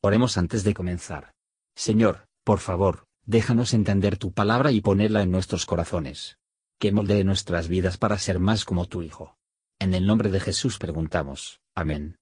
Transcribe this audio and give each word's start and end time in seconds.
Oremos 0.00 0.38
antes 0.38 0.62
de 0.62 0.74
comenzar. 0.74 1.32
Señor, 1.74 2.28
por 2.44 2.60
favor, 2.60 3.06
déjanos 3.26 3.74
entender 3.74 4.16
tu 4.16 4.32
palabra 4.32 4.70
y 4.70 4.80
ponerla 4.80 5.22
en 5.22 5.32
nuestros 5.32 5.66
corazones. 5.66 6.38
Que 6.78 6.92
moldee 6.92 7.24
nuestras 7.24 7.66
vidas 7.66 7.98
para 7.98 8.16
ser 8.18 8.38
más 8.38 8.64
como 8.64 8.86
tu 8.86 9.02
Hijo. 9.02 9.36
En 9.80 9.94
el 9.94 10.06
nombre 10.06 10.30
de 10.30 10.38
Jesús 10.38 10.78
preguntamos. 10.78 11.60
Amén. 11.74 12.16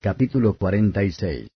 Capítulo 0.00 0.54
46 0.54 1.48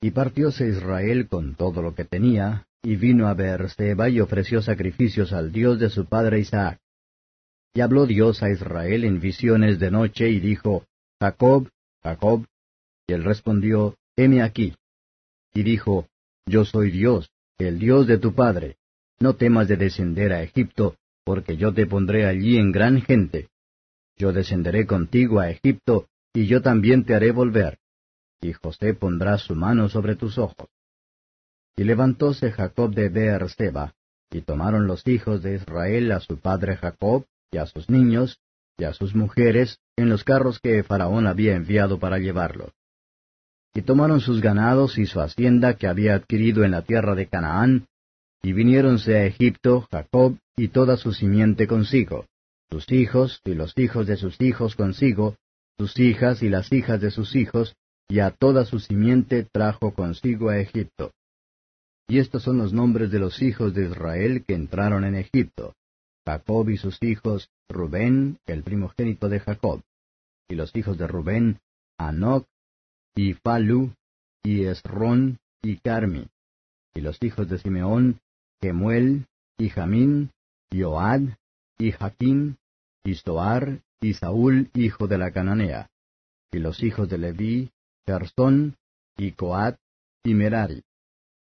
Y 0.00 0.10
partióse 0.10 0.68
Israel 0.68 1.28
con 1.28 1.54
todo 1.54 1.80
lo 1.80 1.94
que 1.94 2.04
tenía, 2.04 2.66
y 2.82 2.96
vino 2.96 3.28
a 3.28 3.34
Beerseba 3.34 4.08
y 4.08 4.20
ofreció 4.20 4.60
sacrificios 4.60 5.32
al 5.32 5.52
Dios 5.52 5.78
de 5.78 5.90
su 5.90 6.06
padre 6.06 6.40
Isaac. 6.40 6.80
Y 7.74 7.80
habló 7.80 8.06
Dios 8.06 8.42
a 8.42 8.50
Israel 8.50 9.04
en 9.04 9.20
visiones 9.20 9.78
de 9.78 9.92
noche 9.92 10.30
y 10.30 10.40
dijo, 10.40 10.84
Jacob, 11.20 11.68
Jacob, 12.02 12.44
y 13.08 13.14
él 13.14 13.24
respondió, 13.24 13.96
Heme 14.16 14.42
aquí. 14.42 14.74
Y 15.54 15.62
dijo, 15.62 16.06
Yo 16.46 16.64
soy 16.64 16.90
Dios, 16.90 17.30
el 17.56 17.78
Dios 17.78 18.06
de 18.06 18.18
tu 18.18 18.34
padre. 18.34 18.76
No 19.18 19.34
temas 19.34 19.66
de 19.66 19.76
descender 19.76 20.32
a 20.32 20.42
Egipto, 20.42 20.96
porque 21.24 21.56
yo 21.56 21.72
te 21.72 21.86
pondré 21.86 22.26
allí 22.26 22.58
en 22.58 22.70
gran 22.70 23.00
gente. 23.00 23.48
Yo 24.16 24.32
descenderé 24.32 24.86
contigo 24.86 25.40
a 25.40 25.50
Egipto, 25.50 26.08
y 26.34 26.46
yo 26.46 26.60
también 26.60 27.04
te 27.04 27.14
haré 27.14 27.32
volver. 27.32 27.78
Y 28.40 28.52
José 28.52 28.94
pondrá 28.94 29.38
su 29.38 29.54
mano 29.54 29.88
sobre 29.88 30.14
tus 30.14 30.36
ojos. 30.38 30.68
Y 31.76 31.84
levantóse 31.84 32.52
Jacob 32.52 32.94
de 32.94 33.08
Beerseba, 33.08 33.94
y 34.30 34.42
tomaron 34.42 34.86
los 34.86 35.06
hijos 35.06 35.42
de 35.42 35.54
Israel 35.54 36.12
a 36.12 36.20
su 36.20 36.38
padre 36.38 36.76
Jacob, 36.76 37.24
y 37.50 37.56
a 37.56 37.66
sus 37.66 37.88
niños, 37.88 38.38
y 38.76 38.84
a 38.84 38.92
sus 38.92 39.14
mujeres, 39.14 39.80
en 39.96 40.10
los 40.10 40.24
carros 40.24 40.60
que 40.60 40.82
Faraón 40.82 41.26
había 41.26 41.56
enviado 41.56 41.98
para 41.98 42.18
llevarlos 42.18 42.72
y 43.74 43.82
tomaron 43.82 44.20
sus 44.20 44.40
ganados 44.40 44.98
y 44.98 45.06
su 45.06 45.20
hacienda 45.20 45.74
que 45.74 45.86
había 45.86 46.14
adquirido 46.14 46.64
en 46.64 46.72
la 46.72 46.82
tierra 46.82 47.14
de 47.14 47.26
Canaán, 47.26 47.86
y 48.42 48.52
viniéronse 48.52 49.16
a 49.16 49.24
Egipto 49.24 49.86
Jacob 49.90 50.36
y 50.56 50.68
toda 50.68 50.96
su 50.96 51.12
simiente 51.12 51.66
consigo, 51.66 52.26
sus 52.70 52.90
hijos 52.92 53.40
y 53.44 53.54
los 53.54 53.76
hijos 53.76 54.06
de 54.06 54.16
sus 54.16 54.40
hijos 54.40 54.74
consigo, 54.76 55.36
sus 55.78 55.98
hijas 55.98 56.42
y 56.42 56.48
las 56.48 56.72
hijas 56.72 57.00
de 57.00 57.10
sus 57.10 57.36
hijos, 57.36 57.76
y 58.08 58.20
a 58.20 58.30
toda 58.30 58.64
su 58.64 58.80
simiente 58.80 59.46
trajo 59.52 59.92
consigo 59.92 60.48
a 60.48 60.58
Egipto. 60.58 61.12
Y 62.08 62.18
estos 62.18 62.42
son 62.42 62.56
los 62.56 62.72
nombres 62.72 63.10
de 63.10 63.18
los 63.18 63.42
hijos 63.42 63.74
de 63.74 63.84
Israel 63.84 64.44
que 64.46 64.54
entraron 64.54 65.04
en 65.04 65.14
Egipto. 65.14 65.74
Jacob 66.24 66.68
y 66.70 66.78
sus 66.78 67.02
hijos, 67.02 67.50
Rubén, 67.68 68.38
el 68.46 68.62
primogénito 68.62 69.28
de 69.28 69.40
Jacob. 69.40 69.82
Y 70.48 70.54
los 70.54 70.74
hijos 70.74 70.96
de 70.96 71.06
Rubén, 71.06 71.58
Anoc, 71.98 72.46
y 73.18 73.34
Falu, 73.34 73.92
y 74.44 74.66
Esrón, 74.66 75.40
y 75.60 75.78
Carmi. 75.78 76.28
Y 76.94 77.00
los 77.00 77.20
hijos 77.20 77.48
de 77.48 77.58
Simeón, 77.58 78.20
Gemuel, 78.62 79.26
y 79.58 79.70
Jamín, 79.70 80.30
y 80.70 80.84
Oad, 80.84 81.22
y 81.78 81.90
Jaquín, 81.90 82.58
y 83.02 83.16
Soar, 83.16 83.82
y 84.00 84.14
Saúl, 84.14 84.70
hijo 84.72 85.08
de 85.08 85.18
la 85.18 85.32
Cananea. 85.32 85.90
Y 86.52 86.60
los 86.60 86.80
hijos 86.84 87.08
de 87.08 87.18
Leví, 87.18 87.72
Gersón, 88.06 88.76
y 89.16 89.32
Coat, 89.32 89.76
y 90.22 90.34
Merari. 90.34 90.84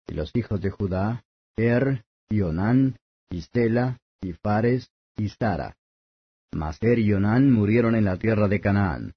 Y 0.06 0.14
los 0.14 0.34
hijos 0.36 0.62
de 0.62 0.70
Judá, 0.70 1.22
Er, 1.55 2.03
y 2.30 2.41
Onán, 2.41 2.97
y 3.28 3.42
Stela, 3.42 3.98
y 4.22 4.32
Fares, 4.32 4.91
y 5.19 5.28
Sara. 5.28 5.77
Mas 6.50 6.82
Er 6.82 6.98
y 6.98 7.12
Onán 7.12 7.53
murieron 7.53 7.94
en 7.94 8.06
la 8.06 8.16
tierra 8.16 8.48
de 8.48 8.58
Canaán. 8.58 9.12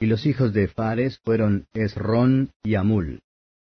Y 0.00 0.06
los 0.06 0.26
hijos 0.26 0.52
de 0.52 0.68
Fares 0.68 1.18
fueron 1.24 1.66
Esrón 1.72 2.50
y 2.62 2.76
Amul. 2.76 3.20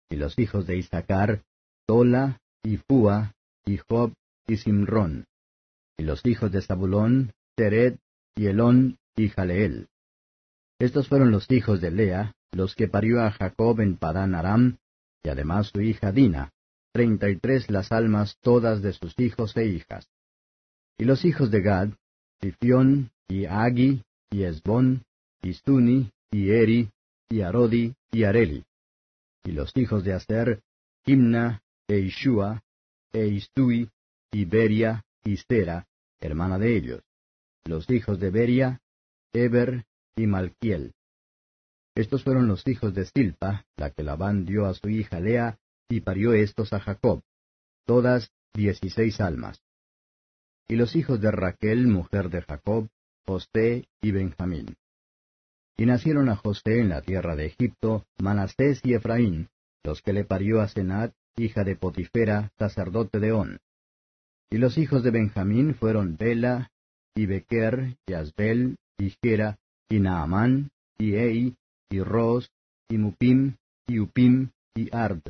Y 0.08 0.16
los 0.16 0.38
hijos 0.38 0.66
de 0.66 0.76
Isaacar, 0.76 1.42
Tola, 1.86 2.40
y 2.62 2.78
Fua, 2.78 3.34
y 3.66 3.76
Job, 3.76 4.14
y 4.46 4.56
Simrón. 4.56 5.26
Y 5.98 6.04
los 6.04 6.24
hijos 6.24 6.50
de 6.50 6.62
Zabulón, 6.62 7.32
Tered, 7.56 7.96
y 8.34 8.46
Elón, 8.46 8.98
y 9.16 9.28
Jaleel. 9.28 9.88
Estos 10.78 11.08
fueron 11.08 11.30
los 11.30 11.50
hijos 11.50 11.80
de 11.80 11.90
Lea, 11.90 12.34
los 12.52 12.74
que 12.74 12.88
parió 12.88 13.22
a 13.22 13.30
Jacob 13.30 13.80
en 13.80 13.96
Padán 13.96 14.34
Aram, 14.34 14.78
y 15.22 15.28
además 15.28 15.68
su 15.68 15.80
hija 15.80 16.10
Dina, 16.10 16.52
treinta 16.92 17.28
y 17.28 17.36
tres 17.36 17.70
las 17.70 17.92
almas 17.92 18.38
todas 18.40 18.82
de 18.82 18.92
sus 18.92 19.18
hijos 19.18 19.56
e 19.56 19.66
hijas. 19.66 20.08
Y 20.98 21.04
los 21.04 21.24
hijos 21.24 21.50
de 21.50 21.60
Gad, 21.60 21.90
Sifión, 22.40 23.10
y 23.28 23.46
Agi, 23.46 24.02
y 24.30 24.42
Esbón, 24.44 25.04
y 25.44 25.52
Suni, 25.52 26.10
y 26.30 26.50
Eri, 26.50 26.90
y 27.28 27.42
Arodi, 27.42 27.94
y 28.10 28.24
Areli. 28.24 28.64
Y 29.44 29.52
los 29.52 29.76
hijos 29.76 30.02
de 30.02 30.14
Aser, 30.14 30.62
Himna, 31.04 31.62
e 31.86 31.98
Ishua, 31.98 32.62
e 33.12 33.26
Istui, 33.26 33.90
y 34.32 34.44
Beria, 34.46 35.04
y 35.22 35.36
Sera, 35.36 35.86
hermana 36.18 36.58
de 36.58 36.76
ellos. 36.76 37.02
Los 37.64 37.90
hijos 37.90 38.18
de 38.18 38.30
Beria, 38.30 38.80
Eber, 39.34 39.84
y 40.16 40.26
Malquiel. 40.26 40.94
Estos 41.94 42.24
fueron 42.24 42.48
los 42.48 42.66
hijos 42.66 42.94
de 42.94 43.04
Silpa, 43.04 43.66
la 43.76 43.90
que 43.90 44.02
Labán 44.02 44.46
dio 44.46 44.64
a 44.64 44.72
su 44.72 44.88
hija 44.88 45.20
Lea, 45.20 45.58
y 45.90 46.00
parió 46.00 46.32
estos 46.32 46.72
a 46.72 46.80
Jacob, 46.80 47.22
todas 47.84 48.32
dieciséis 48.54 49.20
almas. 49.20 49.60
Y 50.68 50.76
los 50.76 50.96
hijos 50.96 51.20
de 51.20 51.30
Raquel, 51.30 51.86
mujer 51.86 52.30
de 52.30 52.40
Jacob, 52.40 52.88
José 53.26 53.86
y 54.00 54.10
Benjamín. 54.10 54.74
Y 55.76 55.86
nacieron 55.86 56.28
a 56.28 56.36
José 56.36 56.80
en 56.80 56.88
la 56.88 57.02
tierra 57.02 57.34
de 57.34 57.46
Egipto 57.46 58.06
Manasés 58.18 58.80
y 58.84 58.94
Efraín, 58.94 59.48
los 59.82 60.02
que 60.02 60.12
le 60.12 60.24
parió 60.24 60.60
a 60.60 60.68
Senat, 60.68 61.12
hija 61.36 61.64
de 61.64 61.76
Potifera, 61.76 62.52
sacerdote 62.58 63.18
de 63.18 63.32
On. 63.32 63.58
Y 64.50 64.58
los 64.58 64.78
hijos 64.78 65.02
de 65.02 65.10
Benjamín 65.10 65.74
fueron 65.74 66.16
Bela, 66.16 66.70
y 67.14 67.26
Bequer, 67.26 67.96
y 68.06 68.12
Asbel, 68.12 68.76
y 68.98 69.10
Gera, 69.22 69.58
y 69.88 70.00
Naamán, 70.00 70.70
y 70.96 71.14
Ei, 71.14 71.56
y 71.90 72.00
Ros, 72.00 72.50
y 72.88 72.98
Mupim, 72.98 73.56
y 73.86 73.98
Upim, 73.98 74.50
y 74.74 74.94
Ard. 74.94 75.22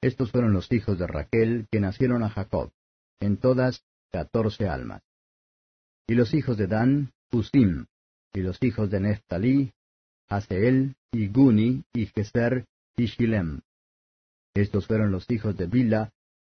Estos 0.00 0.30
fueron 0.30 0.52
los 0.52 0.70
hijos 0.72 0.98
de 0.98 1.06
Raquel 1.06 1.68
que 1.70 1.80
nacieron 1.80 2.22
a 2.22 2.30
Jacob, 2.30 2.72
en 3.20 3.36
todas 3.36 3.84
catorce 4.10 4.68
almas. 4.68 5.02
Y 6.06 6.14
los 6.14 6.34
hijos 6.34 6.56
de 6.56 6.66
Dan, 6.66 7.12
Usim, 7.30 7.86
y 8.32 8.40
los 8.40 8.62
hijos 8.62 8.90
de 8.90 9.00
Neftalí, 9.00 9.72
Haseel, 10.28 10.94
y 11.12 11.28
Guni, 11.28 11.84
y 11.92 12.06
Geser, 12.06 12.66
y 12.96 13.06
Shilem. 13.06 13.60
Estos 14.54 14.86
fueron 14.86 15.12
los 15.12 15.30
hijos 15.30 15.56
de 15.56 15.66
Bila, 15.66 16.12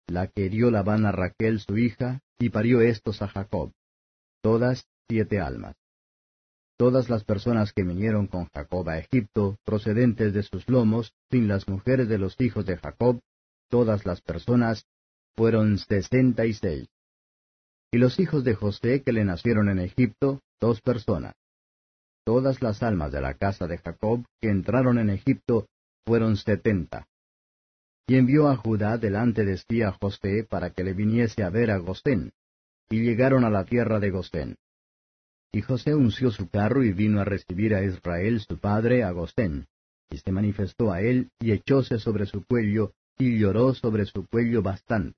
la 0.08 0.28
que 0.28 0.50
dio 0.50 0.70
Labán 0.72 1.06
a 1.06 1.12
Raquel 1.12 1.60
su 1.60 1.78
hija, 1.78 2.22
y 2.40 2.50
parió 2.50 2.82
estos 2.82 3.22
a 3.22 3.28
Jacob, 3.28 3.72
todas 4.42 4.88
siete 5.08 5.40
almas. 5.40 5.76
Todas 6.78 7.10
las 7.10 7.24
personas 7.24 7.72
que 7.72 7.84
vinieron 7.84 8.28
con 8.28 8.46
Jacob 8.50 8.90
a 8.90 8.98
Egipto, 8.98 9.58
procedentes 9.64 10.34
de 10.34 10.44
sus 10.44 10.68
lomos, 10.68 11.14
sin 11.32 11.48
las 11.48 11.68
mujeres 11.68 12.10
de 12.10 12.18
los 12.18 12.40
hijos 12.42 12.66
de 12.66 12.78
Jacob, 12.78 13.22
todas 13.70 14.06
las 14.06 14.22
personas, 14.22 14.86
fueron 15.36 15.78
sesenta 15.78 16.46
y 16.46 16.54
seis. 16.54 16.88
Y 17.92 17.98
los 17.98 18.20
hijos 18.20 18.44
de 18.44 18.56
José 18.56 19.04
que 19.04 19.14
le 19.14 19.24
nacieron 19.24 19.70
en 19.70 19.80
Egipto, 19.80 20.42
dos 20.60 20.82
personas. 20.82 21.36
Todas 22.26 22.62
las 22.62 22.82
almas 22.84 23.12
de 23.12 23.22
la 23.22 23.34
casa 23.34 23.68
de 23.68 23.78
Jacob 23.78 24.24
que 24.40 24.50
entraron 24.50 24.98
en 24.98 25.10
Egipto 25.10 25.68
fueron 26.06 26.38
setenta. 26.38 27.08
Y 28.08 28.16
envió 28.16 28.50
a 28.50 28.56
Judá 28.56 28.98
delante 28.98 29.46
de 29.46 29.58
sí 29.58 29.82
a 29.82 29.92
José 29.92 30.46
para 30.50 30.72
que 30.72 30.84
le 30.84 30.94
viniese 30.94 31.44
a 31.44 31.50
ver 31.50 31.72
a 31.72 31.78
Gosén, 31.78 32.32
y 32.90 33.02
llegaron 33.02 33.44
a 33.46 33.50
la 33.50 33.66
tierra 33.66 34.00
de 34.00 34.10
Gosén. 34.12 34.56
Y 35.52 35.62
José 35.62 35.96
unció 35.96 36.32
su 36.32 36.50
carro 36.50 36.84
y 36.84 36.92
vino 36.92 37.22
a 37.22 37.26
recibir 37.26 37.76
a 37.76 37.84
Israel 37.84 38.40
su 38.42 38.58
padre 38.58 39.04
a 39.04 39.12
Gosén, 39.12 39.68
y 40.10 40.18
se 40.18 40.32
manifestó 40.32 40.92
a 40.92 41.02
él 41.02 41.30
y 41.40 41.52
echóse 41.52 42.00
sobre 42.00 42.26
su 42.26 42.46
cuello, 42.46 42.94
y 43.18 43.38
lloró 43.38 43.74
sobre 43.74 44.06
su 44.06 44.26
cuello 44.28 44.62
bastante. 44.62 45.18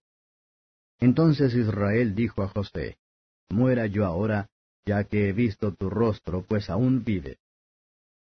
Entonces 1.00 1.53
Israel 1.53 2.15
dijo 2.15 2.44
a 2.44 2.50
José, 2.50 2.97
Muera 3.50 3.85
yo 3.85 4.06
ahora, 4.06 4.50
ya 4.85 5.03
que 5.03 5.29
he 5.29 5.33
visto 5.33 5.73
tu 5.73 5.89
rostro, 5.89 6.43
pues 6.47 6.69
aún 6.69 7.03
vive. 7.03 7.37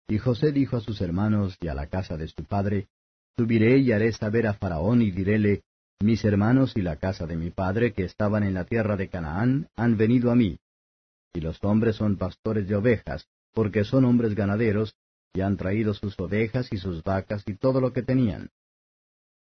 Y 0.09 0.19
José 0.19 0.53
dijo 0.53 0.77
a 0.77 0.81
sus 0.81 1.01
hermanos 1.01 1.57
y 1.61 1.69
a 1.69 1.75
la 1.75 1.87
casa 1.87 2.17
de 2.17 2.29
su 2.29 2.45
padre, 2.45 2.89
Subiré 3.37 3.79
y 3.79 3.93
haré 3.93 4.13
saber 4.13 4.47
a 4.47 4.55
Faraón 4.55 5.01
y 5.01 5.11
diréle, 5.11 5.63
Mis 6.01 6.25
hermanos 6.25 6.77
y 6.77 6.83
la 6.83 6.97
casa 6.97 7.27
de 7.27 7.37
mi 7.37 7.51
padre 7.51 7.93
que 7.93 8.05
estaban 8.05 8.43
en 8.43 8.55
la 8.55 8.65
tierra 8.65 8.97
de 8.97 9.09
Canaán 9.09 9.69
han 9.75 9.97
venido 9.97 10.31
a 10.31 10.35
mí. 10.35 10.59
Y 11.33 11.41
los 11.41 11.63
hombres 11.65 11.97
son 11.97 12.19
pastores 12.19 12.69
de 12.69 12.77
ovejas, 12.77 13.27
porque 13.55 13.85
son 13.85 14.05
hombres 14.05 14.35
ganaderos, 14.35 14.95
y 15.33 15.41
han 15.41 15.57
traído 15.57 15.95
sus 15.95 16.19
ovejas 16.21 16.71
y 16.73 16.77
sus 16.77 17.03
vacas 17.03 17.43
y 17.47 17.55
todo 17.55 17.81
lo 17.81 17.93
que 17.93 18.03
tenían. 18.03 18.51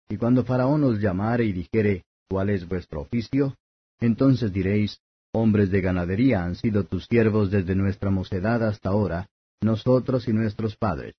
Y 0.10 0.18
cuando 0.18 0.44
Faraón 0.44 0.84
os 0.86 1.00
llamare 1.00 1.46
y 1.46 1.52
dijere, 1.52 2.06
¿cuál 2.28 2.50
es 2.50 2.68
vuestro 2.68 3.02
oficio? 3.02 3.56
Entonces 4.00 4.52
diréis, 4.52 5.02
Hombres 5.40 5.70
de 5.70 5.82
ganadería 5.82 6.44
han 6.44 6.56
sido 6.56 6.86
tus 6.86 7.06
siervos 7.06 7.52
desde 7.52 7.76
nuestra 7.76 8.10
mocedad 8.10 8.68
hasta 8.68 8.90
ahora, 8.90 9.30
nosotros 9.62 10.28
y 10.28 10.34
nuestros 10.34 10.78
padres. 10.78 11.14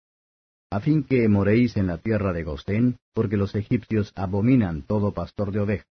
a 0.73 0.81
fin 0.81 1.05
que 1.05 1.29
moréis 1.29 1.77
en 1.77 1.87
la 1.87 1.99
tierra 1.99 2.33
de 2.33 2.43
Gosén, 2.43 2.99
porque 3.15 3.37
los 3.37 3.55
egipcios 3.55 4.13
abominan 4.17 4.83
todo 4.83 5.15
pastor 5.15 5.53
de 5.53 5.61
ovejas. 5.61 5.87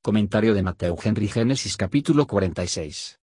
Comentario 0.00 0.54
de 0.54 0.62
Mateo 0.62 0.96
Henry 1.02 1.26
Génesis 1.26 1.76
capítulo 1.76 2.28
46. 2.28 3.18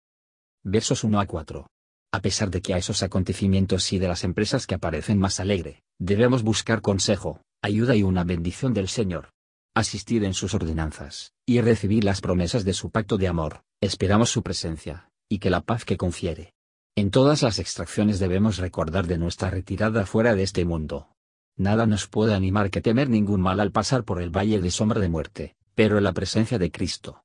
Versos 0.65 1.05
1 1.05 1.17
a 1.17 1.25
4. 1.25 1.65
A 2.11 2.19
pesar 2.19 2.49
de 2.49 2.61
que 2.61 2.73
a 2.73 2.77
esos 2.77 3.01
acontecimientos 3.01 3.93
y 3.93 3.97
de 3.97 4.09
las 4.09 4.25
empresas 4.25 4.67
que 4.67 4.75
aparecen 4.75 5.19
más 5.19 5.39
alegre, 5.39 5.83
debemos 5.99 6.43
buscar 6.43 6.81
consejo, 6.81 7.39
ayuda 7.61 7.95
y 7.95 8.03
una 8.03 8.25
bendición 8.25 8.73
del 8.73 8.89
Señor. 8.89 9.29
Asistir 9.73 10.25
en 10.25 10.33
sus 10.33 10.53
ordenanzas, 10.53 11.31
y 11.45 11.61
recibir 11.61 12.03
las 12.03 12.19
promesas 12.19 12.65
de 12.65 12.73
su 12.73 12.91
pacto 12.91 13.17
de 13.17 13.27
amor, 13.27 13.64
esperamos 13.85 14.29
su 14.29 14.43
presencia, 14.43 15.09
y 15.29 15.39
que 15.39 15.49
la 15.49 15.61
paz 15.61 15.85
que 15.85 15.97
confiere. 15.97 16.53
En 16.95 17.11
todas 17.11 17.41
las 17.41 17.59
extracciones 17.59 18.19
debemos 18.19 18.57
recordar 18.57 19.07
de 19.07 19.17
nuestra 19.17 19.49
retirada 19.49 20.05
fuera 20.05 20.33
de 20.33 20.43
este 20.43 20.63
mundo. 20.65 21.09
Nada 21.57 21.85
nos 21.85 22.07
puede 22.07 22.33
animar 22.33 22.69
que 22.69 22.81
temer 22.81 23.09
ningún 23.09 23.41
mal 23.41 23.59
al 23.59 23.71
pasar 23.71 24.03
por 24.03 24.21
el 24.21 24.29
valle 24.29 24.61
de 24.61 24.71
sombra 24.71 24.99
de 24.99 25.09
muerte, 25.09 25.55
pero 25.73 25.99
la 25.99 26.13
presencia 26.13 26.57
de 26.57 26.71
Cristo. 26.71 27.23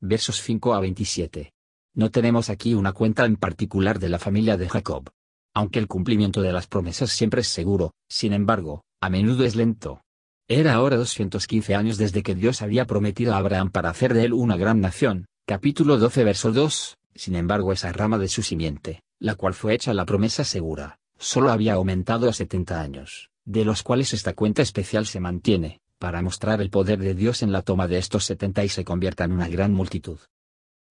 Versos 0.00 0.40
5 0.42 0.74
a 0.74 0.80
27. 0.80 1.52
No 1.94 2.10
tenemos 2.10 2.50
aquí 2.50 2.74
una 2.74 2.92
cuenta 2.92 3.24
en 3.24 3.36
particular 3.36 3.98
de 3.98 4.08
la 4.08 4.18
familia 4.18 4.56
de 4.56 4.68
Jacob. 4.68 5.10
Aunque 5.54 5.78
el 5.78 5.86
cumplimiento 5.86 6.42
de 6.42 6.52
las 6.52 6.66
promesas 6.66 7.10
siempre 7.10 7.42
es 7.42 7.48
seguro, 7.48 7.92
sin 8.08 8.32
embargo, 8.32 8.82
a 9.00 9.08
menudo 9.08 9.44
es 9.44 9.54
lento. 9.54 10.02
Era 10.48 10.74
ahora 10.74 10.96
215 10.96 11.74
años 11.74 11.96
desde 11.96 12.22
que 12.22 12.34
Dios 12.34 12.60
había 12.60 12.86
prometido 12.86 13.34
a 13.34 13.38
Abraham 13.38 13.70
para 13.70 13.90
hacer 13.90 14.12
de 14.12 14.24
él 14.24 14.32
una 14.32 14.56
gran 14.56 14.80
nación, 14.80 15.26
capítulo 15.46 15.98
12 15.98 16.24
verso 16.24 16.52
2, 16.52 16.96
sin 17.14 17.36
embargo 17.36 17.72
esa 17.72 17.92
rama 17.92 18.16
de 18.16 18.28
su 18.28 18.42
simiente, 18.42 19.02
la 19.18 19.34
cual 19.34 19.52
fue 19.52 19.74
hecha 19.74 19.92
la 19.92 20.06
promesa 20.06 20.42
segura, 20.42 20.98
solo 21.18 21.50
había 21.50 21.74
aumentado 21.74 22.30
a 22.30 22.32
70 22.32 22.80
años, 22.80 23.30
de 23.44 23.66
los 23.66 23.82
cuales 23.82 24.14
esta 24.14 24.32
cuenta 24.32 24.62
especial 24.62 25.04
se 25.06 25.20
mantiene, 25.20 25.82
para 25.98 26.22
mostrar 26.22 26.62
el 26.62 26.70
poder 26.70 26.98
de 26.98 27.14
Dios 27.14 27.42
en 27.42 27.52
la 27.52 27.60
toma 27.60 27.88
de 27.88 27.98
estos 27.98 28.24
70 28.24 28.64
y 28.64 28.68
se 28.70 28.84
convierta 28.86 29.24
en 29.24 29.32
una 29.32 29.48
gran 29.48 29.72
multitud. 29.72 30.18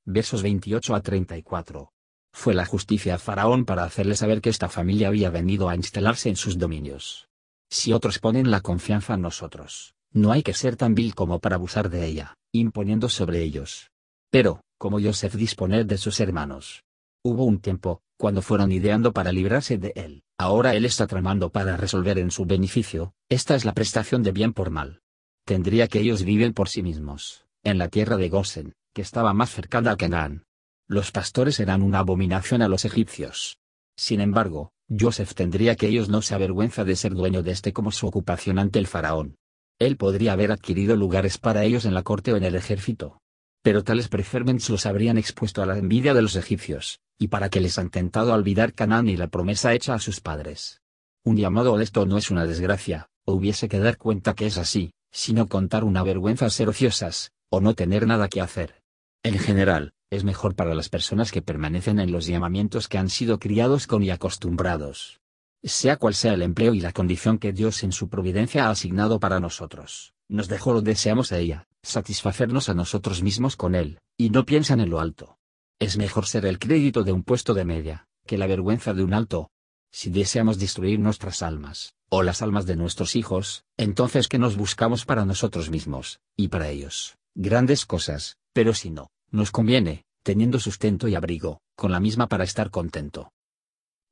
Versos 0.05 0.43
28 0.43 0.95
a 0.95 1.01
34. 1.01 1.91
Fue 2.31 2.53
la 2.53 2.65
justicia 2.65 3.15
a 3.15 3.19
Faraón 3.19 3.65
para 3.65 3.83
hacerle 3.83 4.15
saber 4.15 4.39
que 4.39 4.49
esta 4.49 4.69
familia 4.69 5.07
había 5.07 5.31
venido 5.31 5.67
a 5.67 5.75
instalarse 5.75 6.29
en 6.29 6.35
sus 6.35 6.59
dominios. 6.59 7.27
Si 7.69 7.91
otros 7.91 8.19
ponen 8.19 8.51
la 8.51 8.61
confianza 8.61 9.15
en 9.15 9.21
nosotros, 9.21 9.95
no 10.11 10.31
hay 10.31 10.43
que 10.43 10.53
ser 10.53 10.75
tan 10.75 10.93
vil 10.93 11.15
como 11.15 11.39
para 11.39 11.55
abusar 11.55 11.89
de 11.89 12.05
ella, 12.05 12.35
imponiendo 12.51 13.09
sobre 13.09 13.41
ellos. 13.41 13.92
Pero, 14.33 14.61
como 14.79 14.99
Joseph 14.99 15.35
disponer 15.35 15.85
de 15.85 15.99
sus 15.99 16.19
hermanos. 16.19 16.81
Hubo 17.23 17.45
un 17.45 17.59
tiempo, 17.59 18.01
cuando 18.17 18.41
fueron 18.41 18.71
ideando 18.71 19.13
para 19.13 19.31
librarse 19.31 19.77
de 19.77 19.93
él, 19.95 20.23
ahora 20.39 20.73
él 20.73 20.85
está 20.85 21.05
tramando 21.05 21.51
para 21.51 21.77
resolver 21.77 22.17
en 22.17 22.31
su 22.31 22.43
beneficio, 22.45 23.13
esta 23.29 23.53
es 23.53 23.63
la 23.63 23.75
prestación 23.75 24.23
de 24.23 24.31
bien 24.31 24.51
por 24.51 24.71
mal. 24.71 25.01
Tendría 25.45 25.87
que 25.87 25.99
ellos 25.99 26.23
viven 26.23 26.53
por 26.53 26.67
sí 26.67 26.81
mismos, 26.81 27.45
en 27.63 27.77
la 27.77 27.89
tierra 27.89 28.17
de 28.17 28.29
Gosen, 28.29 28.73
que 28.95 29.03
estaba 29.03 29.35
más 29.35 29.51
cercana 29.51 29.91
a 29.91 29.97
Canaán. 29.97 30.45
Los 30.87 31.11
pastores 31.11 31.59
eran 31.59 31.83
una 31.83 31.99
abominación 31.99 32.63
a 32.63 32.67
los 32.67 32.85
egipcios. 32.85 33.59
Sin 33.95 34.19
embargo, 34.19 34.71
Joseph 34.89 35.35
tendría 35.35 35.75
que 35.75 35.89
ellos 35.89 36.09
no 36.09 36.23
se 36.23 36.33
avergüenza 36.33 36.83
de 36.83 36.95
ser 36.95 37.13
dueño 37.13 37.43
de 37.43 37.51
este 37.51 37.71
como 37.71 37.91
su 37.91 38.07
ocupación 38.07 38.57
ante 38.57 38.79
el 38.79 38.87
faraón. 38.87 39.35
Él 39.77 39.95
podría 39.95 40.33
haber 40.33 40.51
adquirido 40.51 40.95
lugares 40.95 41.37
para 41.37 41.65
ellos 41.65 41.85
en 41.85 41.93
la 41.93 42.01
corte 42.01 42.33
o 42.33 42.37
en 42.37 42.45
el 42.45 42.55
ejército. 42.55 43.19
Pero 43.63 43.83
tales 43.83 44.09
preferments 44.09 44.69
los 44.69 44.85
habrían 44.85 45.17
expuesto 45.17 45.63
a 45.63 45.65
la 45.65 45.77
envidia 45.77 46.13
de 46.13 46.21
los 46.21 46.35
egipcios, 46.35 46.99
y 47.17 47.29
para 47.29 47.49
que 47.49 47.61
les 47.61 47.79
han 47.79 47.89
tentado 47.89 48.33
a 48.33 48.35
olvidar 48.35 48.73
Canaán 48.73 49.07
y 49.07 49.15
la 49.15 49.27
promesa 49.27 49.73
hecha 49.73 49.93
a 49.93 49.99
sus 49.99 50.19
padres. 50.19 50.81
Un 51.23 51.37
llamado 51.37 51.71
honesto 51.71 52.05
no 52.05 52.17
es 52.17 52.29
una 52.29 52.45
desgracia, 52.45 53.07
o 53.25 53.33
hubiese 53.33 53.69
que 53.69 53.79
dar 53.79 53.97
cuenta 53.97 54.33
que 54.33 54.47
es 54.47 54.57
así, 54.57 54.91
sino 55.11 55.47
contar 55.47 55.85
una 55.85 56.03
vergüenza 56.03 56.49
ser 56.49 56.67
ociosas, 56.67 57.31
o 57.49 57.61
no 57.61 57.73
tener 57.73 58.05
nada 58.05 58.27
que 58.27 58.41
hacer. 58.41 58.83
En 59.23 59.39
general, 59.39 59.93
es 60.09 60.25
mejor 60.25 60.55
para 60.55 60.75
las 60.75 60.89
personas 60.89 61.31
que 61.31 61.41
permanecen 61.41 62.01
en 62.01 62.11
los 62.11 62.25
llamamientos 62.25 62.89
que 62.89 62.97
han 62.97 63.09
sido 63.09 63.39
criados 63.39 63.87
con 63.87 64.03
y 64.03 64.11
acostumbrados. 64.11 65.21
Sea 65.63 65.95
cual 65.95 66.13
sea 66.13 66.33
el 66.33 66.41
empleo 66.41 66.73
y 66.73 66.81
la 66.81 66.91
condición 66.91 67.37
que 67.37 67.53
Dios 67.53 67.83
en 67.83 67.93
su 67.93 68.09
providencia 68.09 68.67
ha 68.67 68.69
asignado 68.69 69.21
para 69.21 69.39
nosotros, 69.39 70.13
nos 70.27 70.49
dejó 70.49 70.73
lo 70.73 70.81
deseamos 70.81 71.31
a 71.31 71.39
ella, 71.39 71.67
satisfacernos 71.81 72.67
a 72.67 72.73
nosotros 72.73 73.23
mismos 73.23 73.55
con 73.55 73.73
él, 73.73 73.99
y 74.17 74.29
no 74.29 74.45
piensan 74.45 74.81
en 74.81 74.89
lo 74.89 74.99
alto. 74.99 75.37
Es 75.79 75.97
mejor 75.97 76.25
ser 76.25 76.45
el 76.45 76.59
crédito 76.59 77.03
de 77.03 77.13
un 77.13 77.23
puesto 77.23 77.53
de 77.53 77.63
media, 77.63 78.07
que 78.25 78.37
la 78.37 78.47
vergüenza 78.47 78.93
de 78.93 79.03
un 79.03 79.13
alto. 79.13 79.51
Si 79.89 80.09
deseamos 80.09 80.59
destruir 80.59 80.99
nuestras 80.99 81.41
almas, 81.41 81.93
o 82.09 82.23
las 82.23 82.41
almas 82.41 82.65
de 82.65 82.75
nuestros 82.75 83.15
hijos, 83.15 83.63
entonces 83.77 84.27
que 84.27 84.39
nos 84.39 84.57
buscamos 84.57 85.05
para 85.05 85.23
nosotros 85.23 85.69
mismos, 85.69 86.19
y 86.35 86.49
para 86.49 86.69
ellos, 86.69 87.15
grandes 87.35 87.85
cosas, 87.85 88.37
pero 88.51 88.73
si 88.73 88.89
no, 88.89 89.11
nos 89.31 89.51
conviene, 89.51 90.03
teniendo 90.23 90.59
sustento 90.59 91.07
y 91.07 91.15
abrigo, 91.15 91.61
con 91.75 91.91
la 91.91 92.01
misma 92.01 92.27
para 92.27 92.43
estar 92.43 92.69
contento. 92.69 93.31